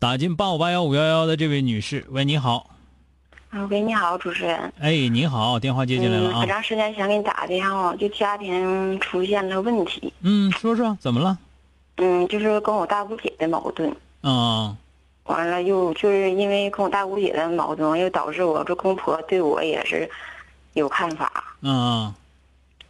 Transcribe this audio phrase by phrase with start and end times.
[0.00, 2.70] 打进八五八幺五幺幺的这位女士，喂，你好。
[3.50, 4.72] 啊，喂，你好，主持人。
[4.80, 6.40] 哎，你好，电话接进来了啊。
[6.40, 10.10] 很长时间想给你打个电话，就家庭出现了问题。
[10.22, 11.36] 嗯，说说怎么了？
[11.96, 13.94] 嗯，就是跟我大姑姐的矛盾。
[14.22, 14.74] 嗯。
[15.24, 20.10] 完了，又就是因为跟我大姑姐的矛盾，又导致我这公婆对我也是
[20.72, 21.44] 有看法。
[21.60, 22.10] 嗯。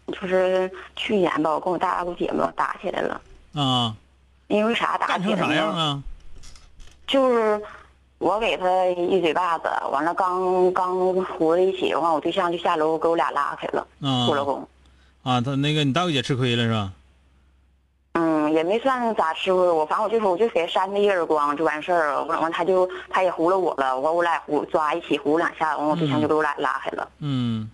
[0.06, 3.20] 就是去年吧，我跟我大姑姐嘛打起来了。
[3.54, 3.96] 啊。
[4.46, 6.02] 因为啥打起来干成啥样啊？
[7.10, 7.60] 就是
[8.18, 13.84] 我给他一嘴巴子，完了刚刚糊在一起，完我对象就下楼给我俩拉开了，
[14.28, 14.66] 我老公。
[15.24, 16.92] 啊，他那个你大姑姐吃亏了是吧？
[18.12, 27.08] 嗯，也没算咋吃亏，我反正我就说我就给他扇他一耳光就完事儿了，完完他就他也糊了我了，完我俩糊抓一起糊两下，完我对象就给我俩拉开了。
[27.18, 27.68] 嗯。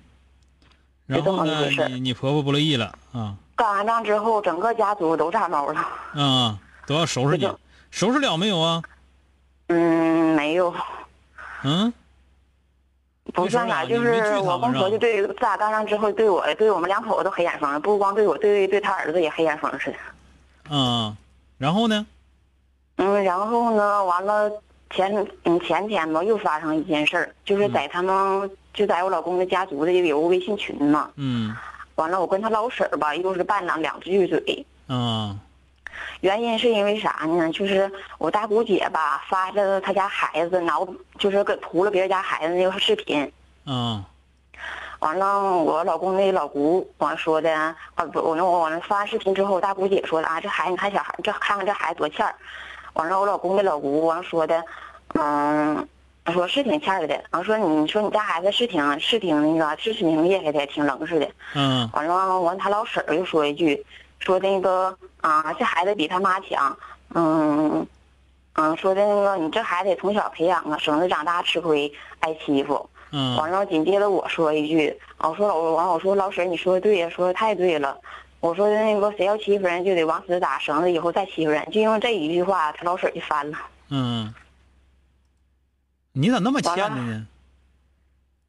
[1.06, 1.68] 然后呢？
[1.88, 3.34] 你你婆婆不乐意了啊？
[3.54, 5.80] 干完仗之后，整个家族都炸毛了。
[6.14, 7.48] 啊，都要收拾你，
[7.90, 8.82] 收拾了没有啊？
[9.68, 10.72] 嗯，没有。
[11.64, 11.92] 嗯，
[13.34, 19.96] 不算啥，就是我公婆就对自打干上之后，对我对我们两口子都黑眼风，不光对我，对对他儿子也黑眼风似的。
[20.70, 21.16] 嗯，
[21.58, 22.06] 然后呢？
[22.96, 24.04] 嗯，然后呢？
[24.04, 24.50] 完了
[24.90, 31.10] 前嗯前天吧，又发生一件事儿，就是在他们就在我老公的家族的有个微信群嘛。
[31.16, 31.54] 嗯。
[31.96, 34.64] 完了，我跟他老婶儿吧，又是拌了两句嘴。
[34.88, 35.38] 嗯。
[36.20, 37.50] 原因是因为啥呢？
[37.52, 40.86] 就是我大姑姐吧发了她家孩子挠，
[41.18, 43.30] 就是给涂了别人家孩子那个视频。
[43.66, 44.04] 嗯。
[45.00, 47.76] 完了，我老公那老姑完说的啊
[48.12, 52.34] 不，我那我完了发完视频之后，我大姑姐说的啊，这孩子你看小孩，这看看这孩子多欠儿。
[52.94, 54.64] 完了，我老公那老姑完说的，
[55.14, 55.86] 嗯，
[56.32, 57.22] 说是挺欠儿的。
[57.32, 61.28] 完说你说你家孩子是挺是挺那个是挺厉害的，挺能似的。
[61.54, 61.88] 嗯。
[61.92, 63.84] 完了，完他老婶儿又说一句。
[64.18, 66.78] 说那个啊，这孩子比他妈强，
[67.12, 67.84] 嗯，
[68.54, 72.88] 嗯，说的那个你这孩子得从小培养啊，省得长大吃亏挨欺负。
[73.10, 73.36] 嗯。
[73.36, 77.98] 完了，紧接着我说一句，我说老完，我说老婶你说的对呀，说的太对了。
[78.38, 81.68] 我说的那个谁要欺负人就得往死打，省得以后再欺负人。
[81.72, 83.58] 就因为这一句话，他老婶就翻了。
[83.88, 84.32] 嗯。
[86.12, 87.26] 你咋那么欠呢？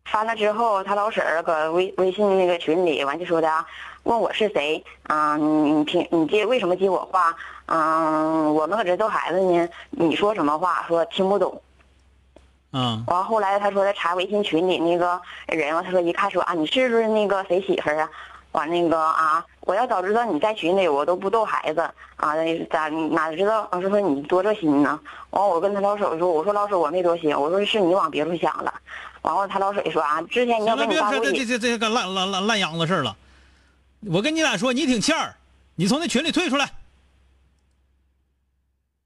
[0.10, 3.66] 翻了之后，他老婶儿搁微微信那个群里完就说的，
[4.04, 5.36] 问我是谁啊？
[5.38, 7.36] 你你听你接为什么接我话？
[7.66, 10.86] 嗯，我们搁这逗孩子呢，你说什么话？
[10.88, 11.62] 说听不懂。
[12.72, 13.04] 嗯。
[13.08, 18.10] 完后来他说他查微信群里那个人，他说一看说啊，你是不是那个谁媳妇儿啊？
[18.58, 21.82] 完那个啊，我要早知道你在群里，我都不逗孩子
[22.16, 22.34] 啊，
[22.72, 23.70] 咋哪知道？
[23.72, 25.00] 老师说你多热心呢。
[25.30, 28.74] 完我跟他老婶说，我说老婶我没多心，我说是你往别处想了。
[29.22, 33.16] 完后他老婶说啊，之前你要跟你大这这这这个烂烂烂烂秧子事了。
[34.08, 35.36] 我跟你俩说，你挺欠儿，
[35.76, 36.72] 你从那群里退出来。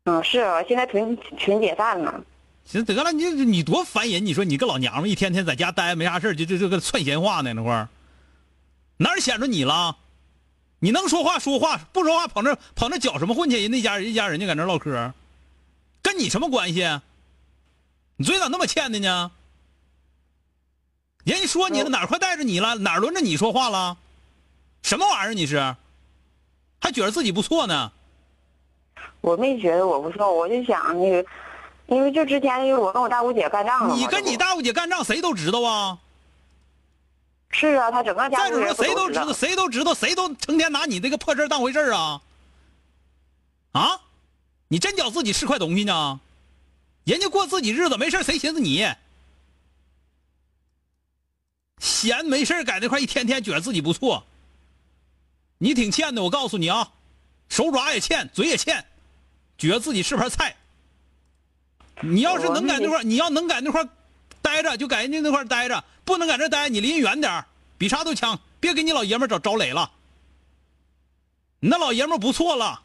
[0.05, 2.21] 嗯，是，现在群群解散了。
[2.63, 4.25] 行得了，你你多烦人！
[4.25, 7.89] 你说你个老娘们一天天在家待没啥事就就这个串闲话呢那块儿，
[9.01, 9.97] 哪显着你了？
[10.79, 13.61] 你能说话说话，不说话跑那跑那搅什么混去？
[13.61, 15.13] 人那家人一家人家搁那唠嗑，
[16.01, 16.87] 跟你什么关系？
[18.17, 19.31] 你嘴咋那么欠的呢？
[21.23, 22.75] 人家说你了，哪块带着你了？
[22.75, 23.97] 哪轮着你说话了？
[24.83, 25.33] 什么玩意儿？
[25.33, 25.75] 你是
[26.79, 27.91] 还觉得自己不错呢？
[29.21, 31.25] 我没觉得我不错，我就想那个，
[31.87, 35.99] 因为就之前我跟我大姑姐干仗了你跟你大姑姐干仗，谁都知道啊。
[37.51, 42.21] 是啊，他整个家再者说，谁都知道，谁都知道，谁都成天拿你这个破事当回事啊。
[43.73, 44.01] 啊？
[44.67, 46.19] 你真觉自己是块东西呢？
[47.03, 48.87] 人家过自己日子没事谁寻思你？
[51.79, 54.23] 闲没事在那块一天天觉得自己不错，
[55.57, 56.21] 你挺欠的。
[56.23, 56.91] 我告诉你啊，
[57.49, 58.85] 手爪也欠，嘴也欠，
[59.57, 60.55] 觉得自己是盘菜。
[62.01, 63.89] 你要是能在那块儿，你要能在那块儿
[64.41, 67.45] 待着，就在人家那块儿待着；不能在这待，你离人远点儿
[67.77, 68.39] 比啥都强。
[68.59, 69.91] 别给你老爷们儿找找累了。
[71.59, 72.81] 你那老爷们儿不错了，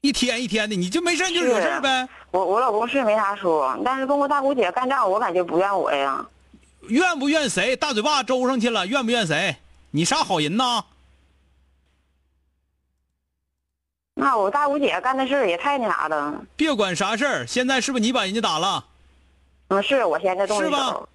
[0.00, 2.08] 一天一天的，你就没事就惹事儿呗。
[2.30, 6.26] 我我老公是没啥说，但是跟我大姑姐干仗，我感觉不怨我呀。
[6.88, 7.76] 怨不怨谁？
[7.76, 9.56] 大嘴巴周上去了，怨不怨谁？
[9.90, 10.84] 你啥好人呐？
[14.14, 16.44] 那我大姑姐干的事儿也太那啥了。
[16.56, 18.84] 别管啥事儿，现在是不是你把人家打了？
[19.68, 21.08] 嗯，是我现在动是吧。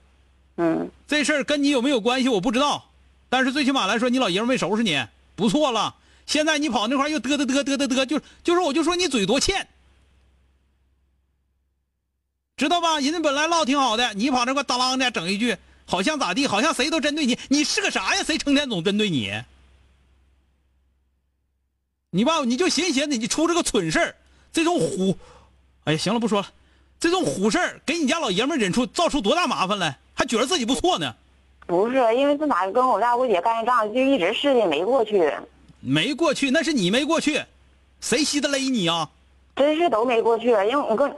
[0.58, 2.90] 嗯，这事儿跟你有没有关系我不知道，
[3.30, 5.04] 但是最起码来说，你老爷们儿没收拾你，
[5.36, 5.96] 不错了。
[6.26, 9.68] 现在你跑那块儿又嘚嘚嘚嘚嘚嘚，就就是我就说你嘴多欠，
[12.56, 13.00] 知道吧？
[13.00, 18.24] 人家本来唠挺好的，你跑那块儿当啷的整一句，好像咋地，好像谁都针对你，你是个啥呀？
[18.24, 19.34] 谁成天总针对你？
[22.12, 24.16] 你吧，你就寻思寻思，你出这个蠢事儿，
[24.52, 25.18] 这种虎，
[25.86, 26.48] 哎呀，行了，不说了，
[27.04, 31.14] 这种虎事儿给你家老爷们儿忍出造出多大麻烦来，还觉得自己不错呢。
[31.68, 35.30] 不是，因为这哪跟我大姑姐干仗，就一直事情没过去，
[35.82, 37.44] 没过去，那是你没过去，
[38.00, 39.10] 谁稀得勒你啊？
[39.58, 40.52] 真是都没过去。
[40.52, 41.14] 因为我跟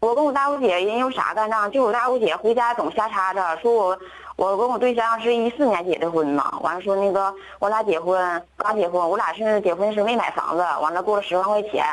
[0.00, 3.98] 我跟我大姑姐因为啥干仗，就我大姑姐回家总瞎插着，说我
[4.36, 11.84] 我跟我对象是一四年结的婚嘛，完了说那个我俩结婚刚结婚，我俩是结婚时没买房子，完了过了十万块钱，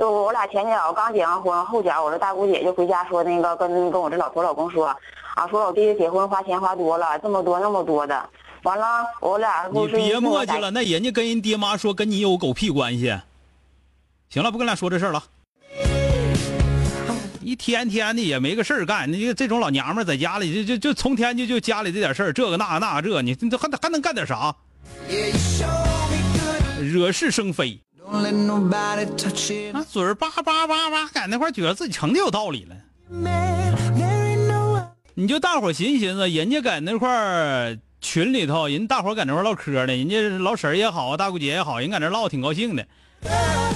[0.00, 4.86] 就我俩前脚刚结完婚，后脚我这大姑姐就回家说那个跟跟我这老头老公说，
[5.34, 8.26] 啊说我弟弟结婚花钱花多了，这么多那么多的，
[8.62, 13.14] 完了我俩你不是别磨叽了，那人家跟人爹妈说跟你有狗屁关系。
[14.30, 15.22] 行了，不跟俩说这事儿了。
[17.42, 24.54] 一天天的也没个事儿干，你这种老娘们在家里就就就从天就就家里这点事儿，这个那个那个这，你这还还能干点啥？
[26.80, 27.78] 惹是生非，
[28.12, 32.74] 那嘴儿叭叭叭叭，在那块儿觉得自己成的有道理了。
[35.14, 42.86] 你就大伙儿寻思寻思，人家在那块儿群里头，人大伙儿在那块儿唠嗑呢，人家老婶儿也好，大姑姐也好，人在那唠挺高兴的。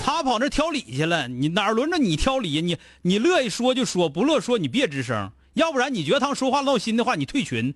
[0.04, 2.60] 他跑那挑理去了，你哪轮着你挑理？
[2.60, 7.74] 你你乐意说就说，不乐说你别吱声，要不然你觉得他们说话闹心的话，你退群。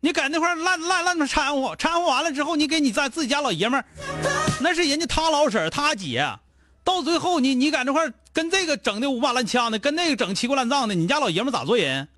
[0.00, 3.84] 你在那块儿烂烂烂的掺和，掺和完了之后，你给你在自己家老爷们儿，
[4.58, 6.26] 那是人家他老婶儿他姐，
[6.82, 12.08] 到最后你你在那块跟这个整的五马乱枪的，跟那个整七瓜烂账的，你家老爷们咋做人？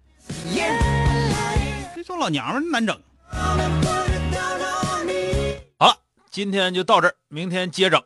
[1.94, 2.98] 这种老娘们难整。
[5.78, 5.96] 好了，
[6.30, 8.02] 今天就到这儿，明天接整。